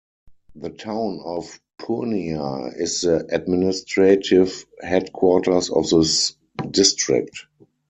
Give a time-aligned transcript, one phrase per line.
[0.55, 6.33] The town of Purnia is the administrative headquarters of this
[6.71, 7.45] district.